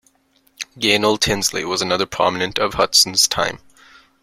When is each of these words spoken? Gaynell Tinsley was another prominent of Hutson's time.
Gaynell 0.79 1.19
Tinsley 1.19 1.63
was 1.63 1.83
another 1.83 2.07
prominent 2.07 2.57
of 2.57 2.73
Hutson's 2.73 3.27
time. 3.27 3.59